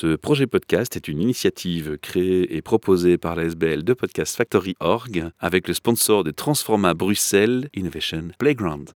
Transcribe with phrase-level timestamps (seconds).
[0.00, 4.76] Ce projet podcast est une initiative créée et proposée par la SBL de Podcast Factory
[4.78, 8.90] Org avec le sponsor de Transforma Bruxelles Innovation Playground.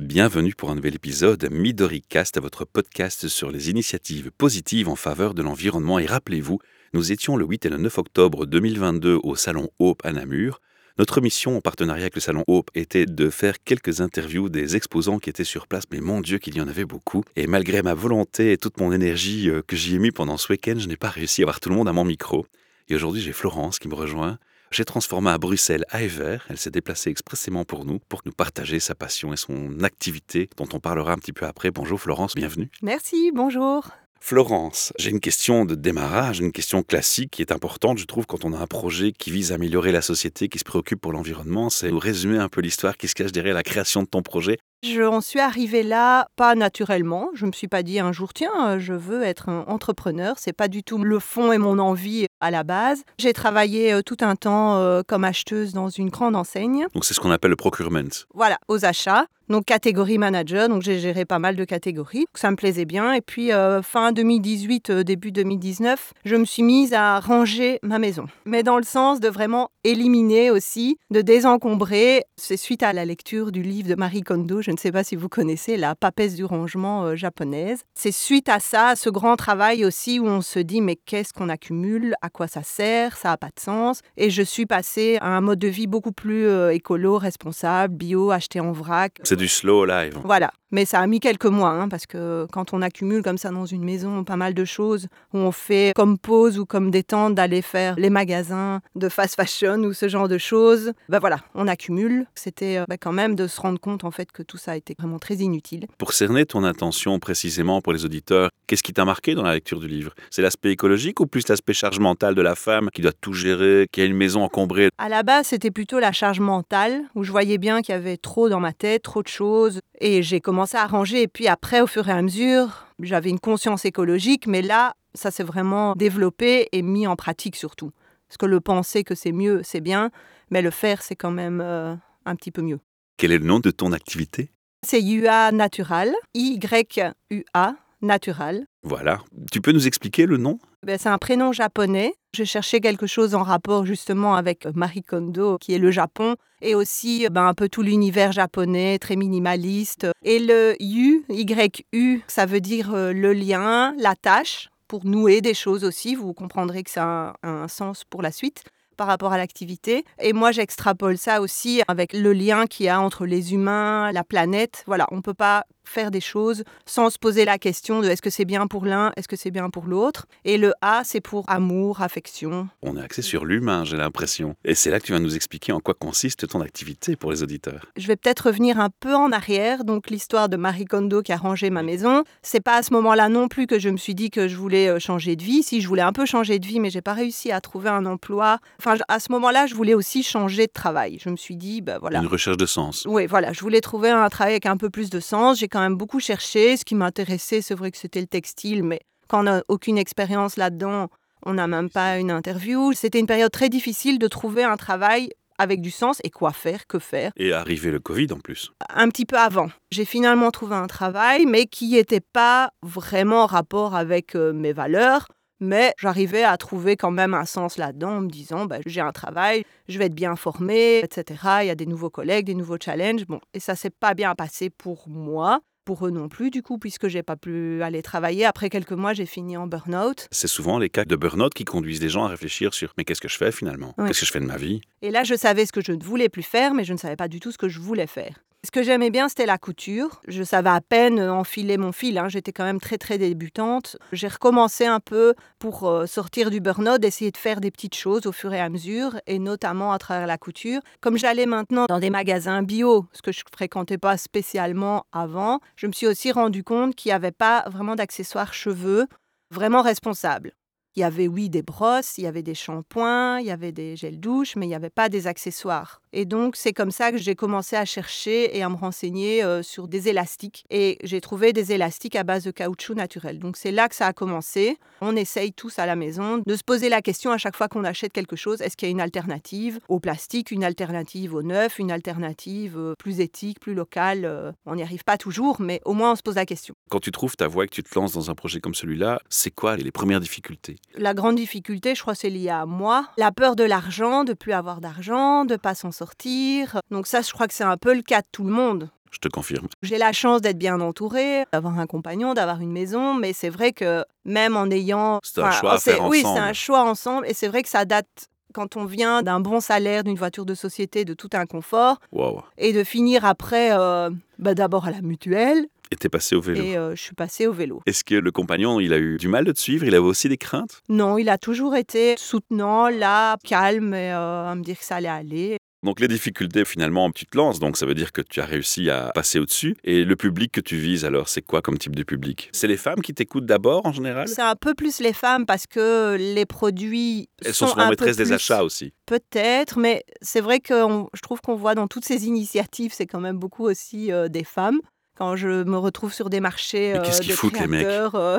[0.00, 5.32] Bienvenue pour un nouvel épisode Midori Cast, votre podcast sur les initiatives positives en faveur
[5.32, 6.00] de l'environnement.
[6.00, 6.58] Et rappelez-vous,
[6.92, 10.60] nous étions le 8 et le 9 octobre 2022 au Salon Hope à Namur.
[10.96, 15.18] Notre mission en partenariat avec le Salon Hope était de faire quelques interviews des exposants
[15.18, 17.24] qui étaient sur place, mais mon Dieu qu'il y en avait beaucoup.
[17.34, 20.52] Et malgré ma volonté et toute mon énergie euh, que j'y ai mis pendant ce
[20.52, 22.46] week-end, je n'ai pas réussi à avoir tout le monde à mon micro.
[22.88, 24.38] Et aujourd'hui, j'ai Florence qui me rejoint.
[24.70, 26.00] J'ai transformé à Bruxelles à.
[26.00, 30.68] Elle s'est déplacée expressément pour nous, pour nous partager sa passion et son activité, dont
[30.72, 31.72] on parlera un petit peu après.
[31.72, 32.70] Bonjour Florence, bienvenue.
[32.82, 33.90] Merci, bonjour.
[34.26, 38.46] Florence, j'ai une question de démarrage, une question classique qui est importante, je trouve, quand
[38.46, 41.68] on a un projet qui vise à améliorer la société, qui se préoccupe pour l'environnement.
[41.68, 44.56] C'est de résumer un peu l'histoire qui se cache derrière la création de ton projet.
[44.84, 47.30] Je suis arrivée là pas naturellement.
[47.32, 50.34] Je me suis pas dit un jour tiens, je veux être un entrepreneur.
[50.36, 53.02] C'est pas du tout le fond et mon envie à la base.
[53.16, 56.86] J'ai travaillé euh, tout un temps euh, comme acheteuse dans une grande enseigne.
[56.92, 57.94] Donc c'est ce qu'on appelle le procurement.
[58.34, 59.26] Voilà, aux achats.
[59.48, 63.12] Donc catégorie manager, donc j'ai géré pas mal de catégories, ça me plaisait bien.
[63.12, 68.24] Et puis euh, fin 2018, début 2019, je me suis mise à ranger ma maison.
[68.46, 72.24] Mais dans le sens de vraiment éliminer aussi, de désencombrer.
[72.36, 75.16] C'est suite à la lecture du livre de Marie Kondo, je ne sais pas si
[75.16, 77.82] vous connaissez, la papesse du rangement japonaise.
[77.94, 81.48] C'est suite à ça, ce grand travail aussi où on se dit mais qu'est-ce qu'on
[81.48, 84.00] accumule, à quoi ça sert, ça n'a pas de sens.
[84.16, 88.30] Et je suis passée à un mode de vie beaucoup plus euh, écolo, responsable, bio,
[88.30, 89.20] acheté en vrac.
[89.22, 90.14] C'est du slow life.
[90.24, 90.50] Voilà.
[90.74, 93.64] Mais ça a mis quelques mois, hein, parce que quand on accumule comme ça dans
[93.64, 97.62] une maison pas mal de choses, où on fait comme pause ou comme détente d'aller
[97.62, 102.26] faire les magasins de fast fashion ou ce genre de choses, ben voilà, on accumule.
[102.34, 104.96] C'était ben quand même de se rendre compte en fait que tout ça a été
[104.98, 105.86] vraiment très inutile.
[105.96, 109.78] Pour cerner ton intention précisément pour les auditeurs, qu'est-ce qui t'a marqué dans la lecture
[109.78, 110.12] du livre?
[110.32, 113.86] C'est l'aspect écologique ou plus l'aspect charge mentale de la femme qui doit tout gérer,
[113.92, 114.88] qui a une maison encombrée?
[114.98, 118.16] À la base, c'était plutôt la charge mentale, où je voyais bien qu'il y avait
[118.16, 119.78] trop dans ma tête, trop de choses.
[120.00, 121.22] Et j'ai commencé à ranger.
[121.22, 125.30] Et puis après, au fur et à mesure, j'avais une conscience écologique, mais là, ça
[125.30, 127.90] s'est vraiment développé et mis en pratique surtout.
[128.28, 130.10] Parce que le penser que c'est mieux, c'est bien,
[130.50, 131.94] mais le faire, c'est quand même euh,
[132.24, 132.80] un petit peu mieux.
[133.16, 134.50] Quel est le nom de ton activité?
[134.86, 138.66] C'est UA Natural, Y-U-A Natural.
[138.82, 139.20] Voilà.
[139.50, 140.58] Tu peux nous expliquer le nom?
[140.84, 142.14] Ben, C'est un prénom japonais.
[142.34, 146.74] Je cherchais quelque chose en rapport justement avec Marie Kondo, qui est le Japon, et
[146.74, 150.06] aussi ben, un peu tout l'univers japonais, très minimaliste.
[150.22, 155.54] Et le U, Y-U, ça veut dire euh, le lien, la tâche, pour nouer des
[155.54, 156.14] choses aussi.
[156.14, 158.64] Vous comprendrez que ça a un sens pour la suite
[158.96, 160.04] par rapport à l'activité.
[160.20, 164.24] Et moi, j'extrapole ça aussi avec le lien qu'il y a entre les humains, la
[164.24, 164.84] planète.
[164.86, 168.22] Voilà, on ne peut pas faire des choses sans se poser la question de est-ce
[168.22, 170.26] que c'est bien pour l'un, est-ce que c'est bien pour l'autre.
[170.44, 172.68] Et le A, c'est pour amour, affection.
[172.82, 174.56] On est axé sur l'humain, j'ai l'impression.
[174.64, 177.42] Et c'est là que tu vas nous expliquer en quoi consiste ton activité pour les
[177.42, 177.86] auditeurs.
[177.96, 179.84] Je vais peut-être revenir un peu en arrière.
[179.84, 183.28] Donc l'histoire de Marie Kondo qui a rangé ma maison, c'est pas à ce moment-là
[183.28, 185.62] non plus que je me suis dit que je voulais euh, changer de vie.
[185.62, 188.06] Si je voulais un peu changer de vie, mais j'ai pas réussi à trouver un
[188.06, 188.58] emploi.
[188.78, 191.18] Enfin, à ce moment-là, je voulais aussi changer de travail.
[191.20, 192.20] Je me suis dit, ben voilà.
[192.20, 193.04] Une recherche de sens.
[193.06, 193.52] Oui, voilà.
[193.52, 195.58] Je voulais trouver un travail avec un peu plus de sens.
[195.58, 196.76] J'ai quand même beaucoup cherché.
[196.76, 200.56] Ce qui m'intéressait, c'est vrai que c'était le textile, mais quand on n'a aucune expérience
[200.56, 201.08] là-dedans,
[201.44, 202.92] on n'a même pas une interview.
[202.92, 206.86] C'était une période très difficile de trouver un travail avec du sens et quoi faire,
[206.86, 207.32] que faire.
[207.36, 208.72] Et arrivé le Covid en plus.
[208.88, 209.68] Un petit peu avant.
[209.90, 214.72] J'ai finalement trouvé un travail, mais qui n'était pas vraiment en rapport avec euh, mes
[214.72, 215.26] valeurs.
[215.64, 219.12] Mais j'arrivais à trouver quand même un sens là-dedans en me disant bah, j'ai un
[219.12, 221.40] travail, je vais être bien formé, etc.
[221.62, 223.24] Il y a des nouveaux collègues, des nouveaux challenges.
[223.26, 226.78] Bon, et ça s'est pas bien passé pour moi pour eux non plus, du coup,
[226.78, 228.44] puisque j'ai pas pu aller travailler.
[228.46, 230.28] Après quelques mois, j'ai fini en burn-out.
[230.30, 233.20] C'est souvent les cas de burn-out qui conduisent les gens à réfléchir sur mais qu'est-ce
[233.20, 233.94] que je fais finalement?
[234.06, 234.80] Qu'est-ce que je fais de ma vie?
[235.02, 237.16] Et là, je savais ce que je ne voulais plus faire, mais je ne savais
[237.16, 238.42] pas du tout ce que je voulais faire.
[238.64, 240.22] Ce que j'aimais bien, c'était la couture.
[240.26, 242.16] Je savais à peine enfiler mon fil.
[242.16, 242.30] Hein.
[242.30, 243.98] J'étais quand même très, très débutante.
[244.10, 248.24] J'ai recommencé un peu pour euh, sortir du burn-out, essayer de faire des petites choses
[248.24, 250.80] au fur et à mesure, et notamment à travers la couture.
[251.02, 255.86] Comme j'allais maintenant dans des magasins bio, ce que je fréquentais pas spécialement avant, je
[255.86, 259.06] me suis aussi rendu compte qu'il n'y avait pas vraiment d'accessoires cheveux
[259.50, 260.52] vraiment responsables.
[260.96, 263.96] Il y avait, oui, des brosses, il y avait des shampoings, il y avait des
[263.96, 266.00] gels douche, mais il n'y avait pas des accessoires.
[266.12, 269.64] Et donc, c'est comme ça que j'ai commencé à chercher et à me renseigner euh,
[269.64, 270.64] sur des élastiques.
[270.70, 273.40] Et j'ai trouvé des élastiques à base de caoutchouc naturel.
[273.40, 274.78] Donc, c'est là que ça a commencé.
[275.00, 277.82] On essaye tous à la maison de se poser la question à chaque fois qu'on
[277.82, 281.78] achète quelque chose est-ce qu'il y a une alternative au plastique, une alternative au neuf,
[281.80, 285.92] une alternative euh, plus éthique, plus locale euh, On n'y arrive pas toujours, mais au
[285.92, 286.74] moins on se pose la question.
[286.90, 289.20] Quand tu trouves ta voie et que tu te lances dans un projet comme celui-là,
[289.28, 290.76] c'est quoi les premières difficultés?
[290.96, 293.06] La grande difficulté, je crois, c'est lié à moi.
[293.16, 297.32] La peur de l'argent, de plus avoir d'argent, de pas s'en sortir donc ça, je
[297.32, 298.90] crois que c'est un peu le cas de tout le monde.
[299.10, 299.68] Je te confirme.
[299.82, 303.72] J'ai la chance d'être bien entourée, d'avoir un compagnon, d'avoir une maison, mais c'est vrai
[303.72, 305.20] que même en ayant...
[305.22, 307.84] C'est un choix à faire Oui, c'est un choix ensemble, et c'est vrai que ça
[307.84, 311.98] date quand on vient d'un bon salaire, d'une voiture de société, de tout un confort,
[312.12, 312.42] Wow.
[312.58, 316.60] et de finir après, euh, bah, d'abord à la mutuelle, Et t'es passé au vélo.
[316.64, 317.80] et euh, je suis passée au vélo.
[317.86, 319.84] Est-ce que le compagnon, il a eu du mal de te suivre?
[319.84, 320.80] Il avait aussi des craintes?
[320.88, 324.96] Non, il a toujours été soutenant, là, calme, et euh, à me dire que ça
[324.96, 325.56] allait aller.
[325.84, 328.88] Donc les difficultés, finalement, tu te lances, donc ça veut dire que tu as réussi
[328.88, 329.76] à passer au-dessus.
[329.84, 332.48] Et le public que tu vises, alors, c'est quoi comme type de public?
[332.52, 334.26] C'est les femmes qui t'écoutent d'abord, en général?
[334.26, 337.86] C'est un peu plus les femmes parce que les produits Elles sont sont souvent un
[337.88, 338.94] peu maîtresses des achats aussi.
[339.04, 343.06] Peut-être, mais c'est vrai que on- je trouve qu'on voit dans toutes ces initiatives, c'est
[343.06, 344.80] quand même beaucoup aussi euh, des femmes.
[345.16, 348.38] Quand je me retrouve sur des marchés euh, qu'ils de foutent, les mecs créateurs, euh,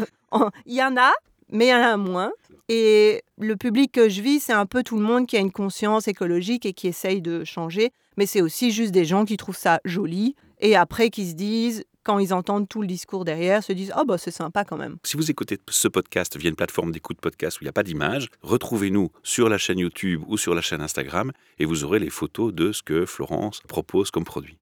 [0.66, 1.14] il y en a,
[1.52, 2.32] mais il y en a moins.
[2.68, 5.52] Et le public que je vis, c'est un peu tout le monde qui a une
[5.52, 7.92] conscience écologique et qui essaye de changer.
[8.18, 11.84] Mais c'est aussi juste des gens qui trouvent ça joli et après qui se disent,
[12.04, 14.98] quand ils entendent tout le discours derrière, se disent Oh, bah c'est sympa quand même.
[15.04, 17.84] Si vous écoutez ce podcast via une plateforme d'écoute podcast où il n'y a pas
[17.84, 22.10] d'image, retrouvez-nous sur la chaîne YouTube ou sur la chaîne Instagram et vous aurez les
[22.10, 24.58] photos de ce que Florence propose comme produit.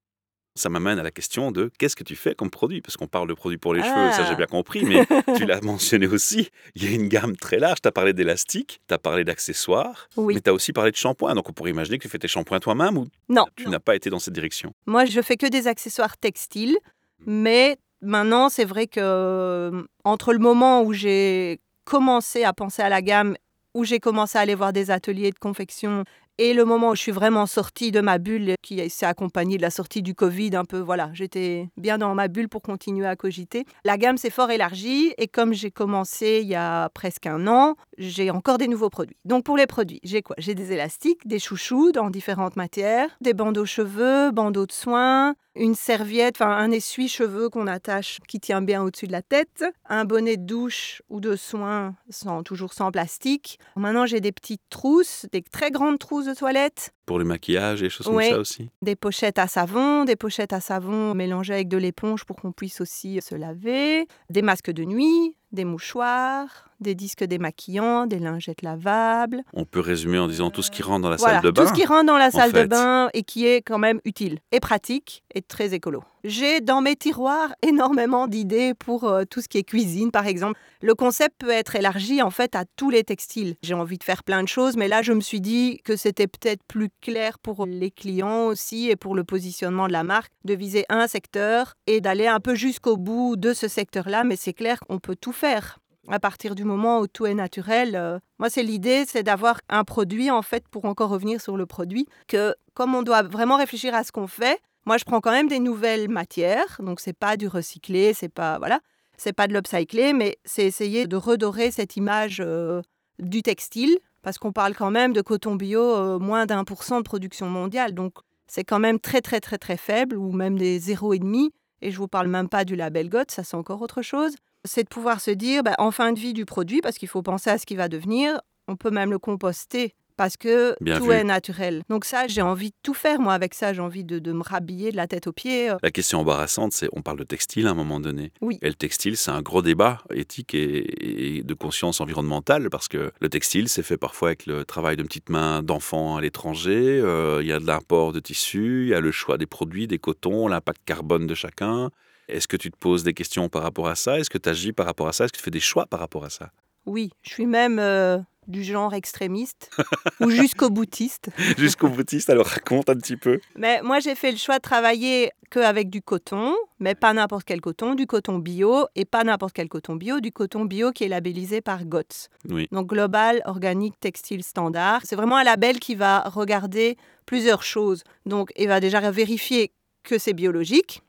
[0.55, 2.79] Ça m'amène à la question de qu'est-ce que tu fais comme produit?
[2.81, 4.25] Parce qu'on parle de produits pour les cheveux, ça Ah.
[4.29, 5.03] j'ai bien compris, mais
[5.35, 6.49] tu l'as mentionné aussi.
[6.75, 7.81] Il y a une gamme très large.
[7.81, 10.35] Tu as parlé d'élastique, tu as parlé d'accessoires, Oui.
[10.35, 11.33] mais tu as aussi parlé de shampoing.
[11.33, 13.45] Donc on pourrait imaginer que tu fais tes shampoings toi-même ou Non.
[13.55, 14.73] tu n'as pas été dans cette direction?
[14.85, 16.77] Moi, je fais que des accessoires textiles,
[17.25, 19.71] mais maintenant, c'est vrai que
[20.03, 23.35] entre le moment où j'ai commencé à penser à la gamme,
[23.73, 26.03] où j'ai commencé à aller voir des ateliers de confection,
[26.37, 29.61] et le moment où je suis vraiment sortie de ma bulle, qui s'est accompagnée de
[29.61, 33.15] la sortie du Covid, un peu, voilà, j'étais bien dans ma bulle pour continuer à
[33.15, 33.65] cogiter.
[33.85, 37.75] La gamme s'est fort élargie, et comme j'ai commencé il y a presque un an,
[37.97, 39.17] j'ai encore des nouveaux produits.
[39.25, 40.35] Donc pour les produits, j'ai quoi?
[40.39, 45.75] J'ai des élastiques, des chouchous dans différentes matières, des bandeaux cheveux, bandeaux de soins, une
[45.75, 50.37] serviette, enfin un essuie-cheveux qu'on attache qui tient bien au-dessus de la tête, un bonnet
[50.37, 51.95] de douche ou de soins
[52.43, 53.59] toujours sans plastique.
[53.75, 57.85] Maintenant j'ai des petites trousses, des très grandes trousses de toilette, Pour le maquillage et
[57.85, 58.69] des choses comme ça aussi.
[58.81, 62.79] des pochettes à savon, des pochettes à savon mélangées avec de l'éponge pour qu'on puisse
[62.81, 69.43] aussi se laver, des masques de nuit, des mouchoirs, des disques démaquillants, des lingettes lavables.
[69.53, 71.61] On peut résumer en disant tout ce qui rentre dans la Voilà, salle de bain.
[71.63, 72.63] tout ce qui rentre dans la salle fait.
[72.63, 76.03] de bain et qui est quand même utile et pratique et très écolo.
[76.23, 80.59] J'ai dans mes tiroirs énormément d'idées pour euh, tout ce qui est cuisine, par exemple.
[80.81, 83.55] Le concept peut être élargi en fait à tous les textiles.
[83.61, 86.27] J'ai envie de faire plein de choses, mais là je me suis dit que c'était
[86.27, 90.53] peut-être plus clair pour les clients aussi et pour le positionnement de la marque de
[90.53, 94.23] viser un secteur et d'aller un peu jusqu'au bout de ce secteur-là.
[94.23, 97.95] Mais c'est clair qu'on peut tout faire à partir du moment où tout est naturel.
[97.95, 101.65] euh, moi, c'est l'idée, c'est d'avoir un produit, en fait, pour encore revenir sur le
[101.65, 105.31] produit, que comme on doit vraiment réfléchir à ce qu'on fait, moi, je prends quand
[105.31, 108.79] même des nouvelles matières, donc c'est pas du recyclé, c'est pas voilà,
[109.17, 112.81] c'est pas de l'upcyclé, mais c'est essayer de redorer cette image euh,
[113.19, 116.97] du textile, parce qu'on parle quand même de coton bio euh, moins d'un pour cent
[116.97, 118.15] de production mondiale, donc
[118.47, 121.51] c'est quand même très très très très faible, ou même des zéro et demi.
[121.81, 124.35] Et je vous parle même pas du label GOT, ça c'est encore autre chose
[124.65, 127.21] c'est de pouvoir se dire, bah, en fin de vie du produit, parce qu'il faut
[127.21, 131.05] penser à ce qui va devenir, on peut même le composter parce que Bien tout
[131.05, 131.11] vu.
[131.11, 131.83] est naturel.
[131.89, 133.73] Donc ça, j'ai envie de tout faire, moi, avec ça.
[133.73, 135.69] J'ai envie de, de me rhabiller de la tête aux pieds.
[135.69, 135.77] euh.
[135.83, 138.31] La question embarrassante, c'est on parle de textile à un moment donné.
[138.41, 138.57] Oui.
[138.61, 143.11] Et le textile, c'est un gros débat éthique et, et de conscience environnementale parce que
[143.19, 146.99] le textile, c'est fait parfois avec le travail de petites mains d'enfants à l'étranger.
[147.03, 149.87] euh, Il y a de l'import de tissus, il y a le choix des produits,
[149.87, 151.89] des cotons, l'impact carbone de chacun.
[152.29, 154.17] Est-ce que tu te poses des questions par rapport à ça?
[154.19, 155.25] Est-ce que tu agis par rapport à ça?
[155.25, 156.51] Est-ce que tu fais des choix par rapport à ça?
[156.85, 158.17] Oui, je suis même euh,
[158.47, 159.69] du genre extrémiste
[160.19, 161.29] ou jusqu'au boutiste.
[161.57, 163.39] Jusqu'au boutiste, alors raconte un petit peu.
[163.55, 167.61] Mais moi, j'ai fait le choix de travailler qu'avec du coton, mais pas n'importe quel
[167.61, 171.07] coton, du coton bio, et pas n'importe quel coton bio, du coton bio qui est
[171.07, 172.29] labellisé par GOTS.
[172.49, 172.67] Oui.
[172.71, 175.01] Donc Global Organic Textile Standard.
[175.03, 178.03] C'est vraiment un label qui va regarder plusieurs choses.
[178.25, 179.71] Donc, il va déjà vérifier
[180.03, 181.01] que c'est biologique,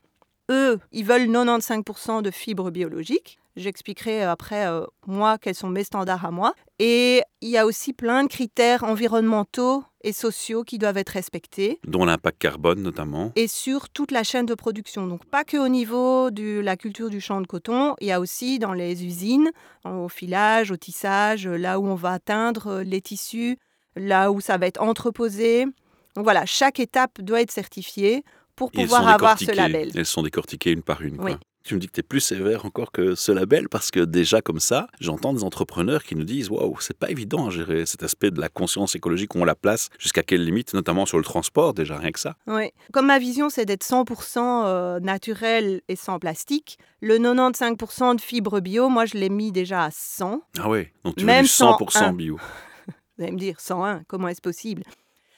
[0.49, 3.39] eux, ils veulent 95% de fibres biologiques.
[3.55, 6.53] J'expliquerai après, euh, moi, quels sont mes standards à moi.
[6.77, 11.79] Et il y a aussi plein de critères environnementaux et sociaux qui doivent être respectés.
[11.87, 13.31] Dont l'impact carbone notamment.
[13.37, 15.07] Et sur toute la chaîne de production.
[15.07, 18.19] Donc pas que au niveau de la culture du champ de coton, il y a
[18.19, 19.51] aussi dans les usines,
[19.85, 23.57] au filage, au tissage, là où on va atteindre les tissus,
[23.95, 25.65] là où ça va être entreposé.
[26.15, 28.23] Donc voilà, chaque étape doit être certifiée
[28.55, 29.91] pour pouvoir avoir ce label.
[29.95, 31.19] Elles sont décortiquées une par une.
[31.21, 31.33] Oui.
[31.65, 34.39] Tu me dis que tu es plus sévère encore que ce label parce que déjà
[34.39, 38.03] comme ça, j'entends des entrepreneurs qui nous disent waouh, c'est pas évident à gérer cet
[38.03, 41.73] aspect de la conscience écologique, on la place, jusqu'à quelle limite, notamment sur le transport,
[41.73, 42.35] déjà rien que ça.
[42.45, 48.21] Oui, comme ma vision c'est d'être 100% euh, naturel et sans plastique, le 95% de
[48.21, 50.41] fibres bio, moi je l'ai mis déjà à 100.
[50.59, 52.37] Ah oui, donc tu Même veux du 100% bio.
[53.17, 54.83] Vous allez me dire 101, comment est-ce possible?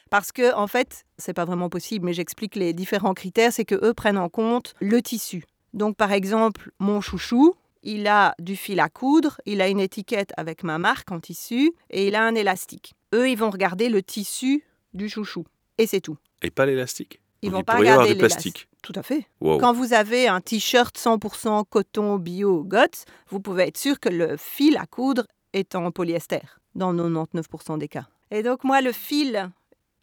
[0.10, 3.76] Parce que en fait, c'est pas vraiment possible, mais j'explique les différents critères, c'est que
[3.76, 5.44] eux prennent en compte le tissu.
[5.74, 10.32] Donc par exemple, mon chouchou, il a du fil à coudre, il a une étiquette
[10.38, 12.94] avec ma marque en tissu et il a un élastique.
[13.14, 15.46] Eux, ils vont regarder le tissu du chouchou
[15.78, 16.18] et c'est tout.
[16.42, 18.68] Et pas l'élastique Ils Donc, vont il pas regarder du plastique.
[18.82, 19.26] Tout à fait.
[19.42, 19.58] Wow.
[19.58, 24.38] Quand vous avez un t-shirt 100% coton bio GOTS, vous pouvez être sûr que le
[24.38, 26.42] fil à coudre est en polyester
[26.76, 28.08] dans 99% des cas.
[28.32, 29.50] Et donc moi, le fil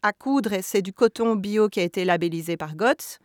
[0.05, 3.17] à coudre, c'est du coton bio qui a été labellisé par GOTS.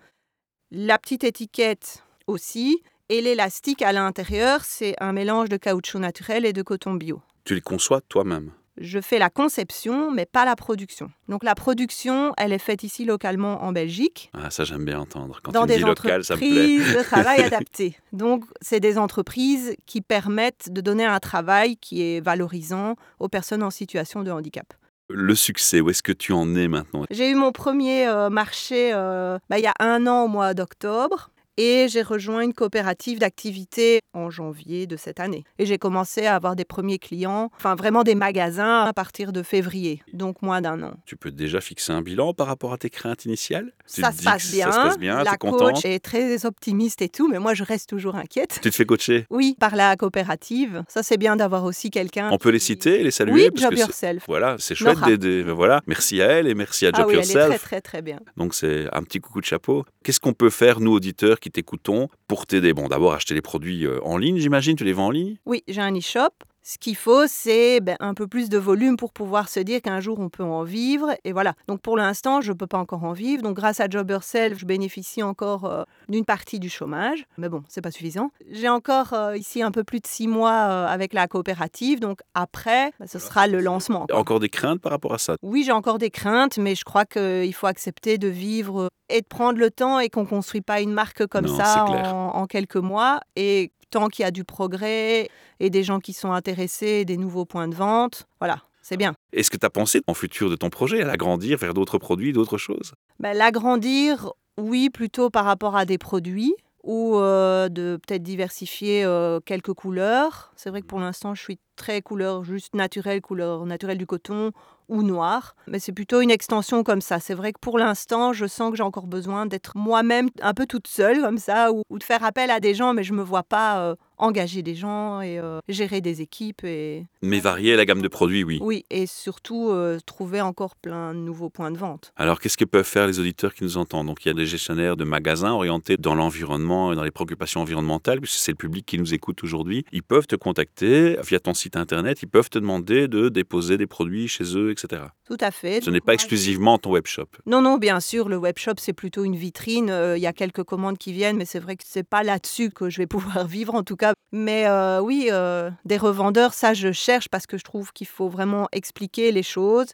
[0.71, 2.83] La petite étiquette aussi.
[3.11, 7.21] Et l'élastique à l'intérieur, c'est un mélange de caoutchouc naturel et de coton bio.
[7.45, 8.53] Tu les conçois toi-même?
[8.79, 11.11] Je fais la conception, mais pas la production.
[11.29, 15.41] Donc la production, elle est faite ici localement en Belgique, Ah, ça j'aime bien entendre.
[15.43, 16.49] Quand dans tu me des dis local, ça me plaît.
[16.49, 17.97] entreprises de travail adapté.
[18.13, 23.63] Donc c'est des entreprises qui permettent de donner un travail qui est valorisant aux personnes
[23.65, 24.73] en situation de handicap.
[25.13, 27.05] Le succès, où est-ce que tu en es maintenant?
[27.11, 30.55] J'ai eu mon premier euh, marché euh, bah, il y a un an au mois
[30.55, 31.31] d'octobre.
[31.63, 35.45] Et j'ai rejoint une coopérative d'activité en janvier de cette année.
[35.59, 39.43] Et j'ai commencé à avoir des premiers clients, enfin vraiment des magasins à partir de
[39.43, 40.95] février, donc moins d'un an.
[41.05, 43.75] Tu peux déjà fixer un bilan par rapport à tes craintes initiales?
[43.85, 44.73] Ça se passe bien.
[44.73, 47.91] Ça se passe bien, La coach est très optimiste et tout, mais moi je reste
[47.91, 48.59] toujours inquiète.
[48.63, 49.27] Tu te fais coacher?
[49.29, 50.83] Oui, par la coopérative.
[50.89, 52.31] Ça c'est bien d'avoir aussi quelqu'un.
[52.33, 54.25] On peut les citer, les saluer Oui, parce Job que Yourself.
[54.27, 54.97] Voilà, c'est chouette.
[54.99, 57.49] Ben Voilà, merci à elle et merci à Job Ah oui, elle est Yourself.
[57.49, 58.19] très très très bien.
[58.39, 59.85] Donc c'est un petit coucou de chapeau.
[60.03, 63.87] Qu'est-ce qu'on peut faire, nous auditeurs qui t'écoutons, pour t'aider Bon, d'abord acheter les produits
[63.87, 64.77] euh, en ligne, j'imagine.
[64.77, 65.37] Tu les vends en ligne?
[65.47, 66.31] Oui, j'ai un e-shop.
[66.63, 70.01] Ce qu'il faut, c'est ben, un peu plus de volume pour pouvoir se dire qu'un
[70.01, 71.15] jour on peut en vivre.
[71.25, 71.55] Et voilà.
[71.69, 73.43] Donc pour l'instant, je ne peux pas encore en vivre.
[73.43, 77.25] Donc grâce à Job Yourself, je bénéficie encore euh, d'une partie du chômage.
[77.39, 78.31] Mais bon, c'est pas suffisant.
[78.51, 81.99] J'ai encore euh, ici un peu plus de six mois euh, avec la coopérative.
[81.99, 84.07] Donc après, ben, ce sera le lancement.
[84.13, 85.37] Encore des craintes par rapport à ça?
[85.43, 89.27] Oui, j'ai encore des craintes, mais je crois qu'il faut accepter de vivre et de
[89.27, 92.47] prendre le temps et qu'on ne construit pas une marque comme Non, ça en, en
[92.47, 93.21] quelques mois.
[93.37, 97.45] Et tant qu'il y a du progrès et des gens qui sont intéressés, des nouveaux
[97.45, 99.15] points de vente, voilà, c'est bien.
[99.33, 102.33] Est-ce que tu as pensé en futur de ton projet à l'agrandir, vers d'autres produits,
[102.33, 102.93] d'autres choses?
[103.19, 109.39] Ben, L'agrandir, oui, plutôt par rapport à des produits ou euh, de peut-être diversifier euh,
[109.45, 110.53] quelques couleurs.
[110.57, 114.53] C'est vrai que pour l'instant, je suis très couleur juste naturelle, couleur naturelle du coton
[114.91, 115.55] ou noir.
[115.67, 117.19] Mais c'est plutôt une extension comme ça.
[117.21, 120.67] C'est vrai que pour l'instant, je sens que j'ai encore besoin d'être moi-même un peu
[120.67, 123.43] toute seule comme ça ou, de faire appel à des gens, mais je me vois
[123.43, 128.03] pas euh, engager des gens et euh, gérer des équipes et Mais varier la gamme
[128.03, 128.59] de produits, oui.
[128.63, 132.13] oui et surtout euh, trouver encore plein de nouveaux points de vente.
[132.17, 134.07] Alors, qu'est-ce que peuvent faire les auditeurs qui nous entendent?
[134.07, 137.61] Donc, il y a des gestionnaires de magasins orientés dans l'environnement et dans les préoccupations
[137.61, 139.85] environnementales, puisque c'est le public qui nous écoute aujourd'hui.
[139.93, 143.87] Ils peuvent te contacter via ton site internet, ils peuvent te demander de déposer des
[143.87, 145.03] produits chez eux, etc.
[145.31, 145.81] Tout à fait.
[145.81, 147.27] Ce n'est pas exclusivement ton webshop.
[147.47, 149.89] Non, non, bien sûr, le webshop, c'est plutôt une vitrine.
[149.89, 152.71] Euh, Il y a quelques commandes qui viennent, mais c'est vrai que c'est pas là-dessus
[152.71, 154.13] que je vais pouvoir vivre, en tout cas.
[154.33, 158.29] Mais euh, oui, euh, des revendeurs, ça, je cherche parce que je trouve qu'il faut
[158.29, 159.93] vraiment expliquer les choses.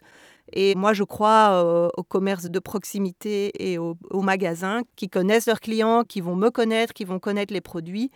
[0.53, 5.59] Et moi, je crois au commerce de proximité et aux, aux magasins qui connaissent leurs
[5.59, 8.09] clients, qui vont me connaître, qui vont connaître les produits.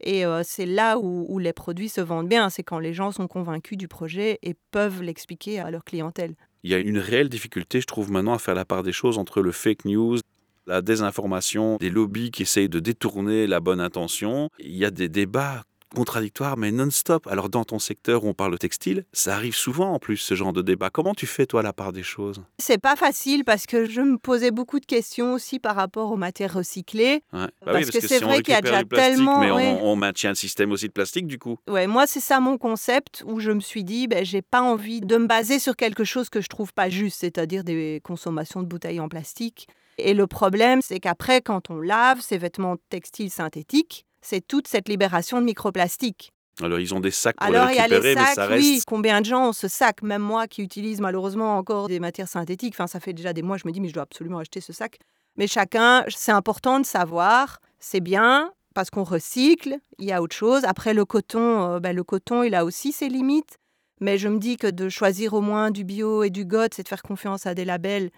[0.00, 3.12] Et euh, c'est là où, où les produits se vendent bien, c'est quand les gens
[3.12, 6.34] sont convaincus du projet et peuvent l'expliquer à leur clientèle.
[6.64, 9.18] Il y a une réelle difficulté, je trouve, maintenant à faire la part des choses
[9.18, 10.18] entre le fake news,
[10.66, 14.48] la désinformation, des lobbies qui essayent de détourner la bonne intention.
[14.58, 17.26] Il y a des débats contradictoires, mais non-stop.
[17.26, 20.34] Alors, dans ton secteur où on parle de textile, ça arrive souvent en plus, ce
[20.34, 20.90] genre de débat.
[20.90, 22.42] Comment tu fais, toi, la part des choses?
[22.58, 26.16] C'est pas facile parce que je me posais beaucoup de questions aussi par rapport aux
[26.16, 27.22] matières recyclées.
[27.32, 27.40] Ouais.
[27.40, 29.78] Bah Parce oui, que c'est si vrai qu'il y a déjà tellement, Mais on- ouais.
[29.82, 31.56] on, maintient le système aussi de plastique, du coup.
[31.68, 35.00] Ouais, moi c'est ça mon concept où je me suis dit ben j'ai pas envie
[35.00, 38.66] de me baser sur quelque chose que je trouve pas juste, c'est-à-dire des consommations de
[38.66, 39.68] bouteilles en plastique.
[39.98, 44.88] Et le problème, c'est qu'après, quand on lave ces vêtements textiles synthétiques, c'est toute cette
[44.88, 46.32] libération de microplastiques.
[46.62, 48.34] Alors, ils ont des sacs pour Alors, les il y a les récupérer, mais sacs,
[48.34, 48.62] ça reste.
[48.64, 48.80] oui.
[48.86, 50.02] Combien de gens ont ce sac?
[50.02, 53.56] Même moi qui utilise malheureusement encore des matières synthétiques, enfin, ça fait déjà des mois,
[53.56, 54.98] je me dis, mais je dois absolument acheter ce sac.
[55.36, 60.36] Mais chacun, c'est important de savoir, c'est bien parce qu'on recycle, il y a autre
[60.36, 60.64] chose.
[60.64, 63.56] Après, le coton, euh, ben, le coton, il a aussi ses limites.
[64.00, 66.82] Mais je me dis que de choisir au moins du bio et du GOT, c'est
[66.82, 68.10] de faire confiance à des labels,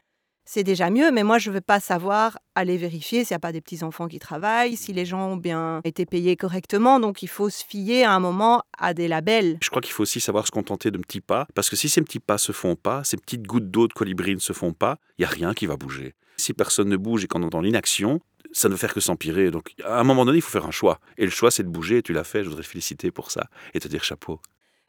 [0.46, 1.10] c'est déjà mieux.
[1.10, 4.08] Mais moi, je ne vais pas savoir aller vérifier s'il n'y a pas des petits-enfants
[4.08, 6.98] qui travaillent, si les gens ont bien été payés correctement.
[6.98, 9.58] Donc, il faut se fier à un moment à des labels.
[9.60, 12.00] Je crois qu'il faut aussi savoir se contenter de petits pas, parce que si ces
[12.00, 14.98] petits pas se font pas, ces petites gouttes d'eau de colibri ne se font pas,
[15.18, 16.14] il n'y a rien qui va bouger.
[16.38, 18.20] Si personne ne bouge et qu'on est dans l'inaction,
[18.52, 19.50] ça ne peut faire que s'empirer.
[19.50, 21.00] Donc, à un moment donné, il faut faire un choix.
[21.18, 23.30] Et le choix, c'est de bouger, et tu l'as fait, je voudrais te féliciter pour
[23.30, 24.40] ça, et te dire chapeau.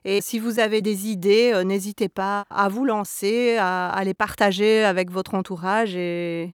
[0.10, 4.14] Et si vous avez des idées, euh, n'hésitez pas à vous lancer, à, à les
[4.14, 6.54] partager avec votre entourage et,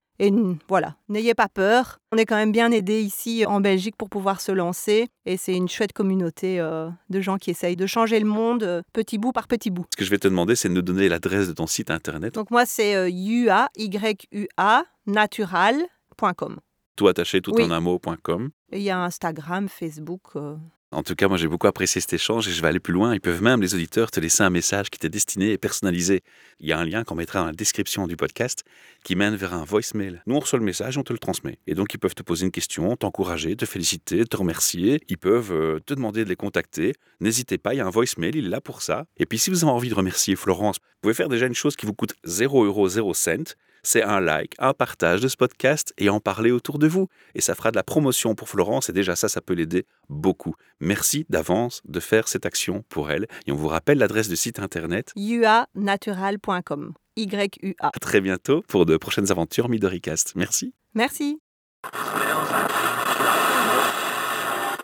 [0.67, 1.99] voilà, n'ayez pas peur.
[2.11, 5.53] On est quand même bien aidé ici en Belgique pour pouvoir se lancer et c'est
[5.53, 9.31] une chouette communauté euh, de gens qui essayent de changer le monde euh, petit bout
[9.31, 9.85] par petit bout.
[9.93, 12.33] Ce que je vais te demander, c'est de nous donner l'adresse de ton site internet,
[12.33, 16.57] Donc moi c'est euh, UA, Y-U-A, natural.com.
[16.95, 17.63] tout attaché, tout Oui.
[17.63, 18.49] en un mot.com.
[18.71, 20.21] Il y a Instagram, Facebook.
[20.35, 20.55] euh,
[20.91, 23.15] En tout cas, moi j'ai beaucoup apprécié cet échange et je vais aller plus loin.
[23.15, 26.21] Ils peuvent même, les auditeurs, te laisser un message qui t'est destiné et personnalisé.
[26.59, 28.63] Il y a un lien qu'on mettra dans la description du podcast
[29.03, 30.21] qui mène vers un voicemail.
[30.27, 31.57] Nous, on reçoit le message on te le transmet.
[31.65, 35.01] Et donc, ils peuvent te poser une question, t'encourager, te féliciter, te remercier.
[35.09, 36.93] Ils peuvent euh, te demander de les contacter.
[37.21, 39.05] N'hésitez pas, il y a un voicemail, il est là pour ça.
[39.17, 41.75] Et puis, si vous avez envie de remercier Florence, vous pouvez faire déjà une chose
[41.75, 43.55] qui vous coûte 0 euros 0 cent.
[43.83, 47.09] C'est un like, un partage de ce podcast et en parler autour de vous.
[47.35, 50.55] Et ça fera de la promotion pour Florence et déjà ça, ça peut l'aider beaucoup.
[50.79, 53.27] Merci d'avance de faire cette action pour elle.
[53.45, 55.11] Et on vous rappelle l'adresse du site internet.
[55.17, 56.93] uanatural.com.
[57.15, 57.87] Y-U-A.
[57.87, 60.33] À très bientôt pour de prochaines aventures Midoricast.
[60.35, 60.73] Merci.
[60.95, 61.39] Merci.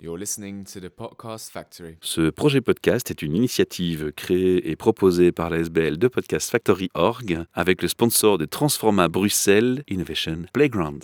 [0.01, 1.97] You're listening to the Podcast Factory.
[1.99, 6.89] Ce projet podcast est une initiative créée et proposée par la SBL de Podcast Factory
[6.93, 11.03] Org avec le sponsor de Transforma Bruxelles Innovation Playground.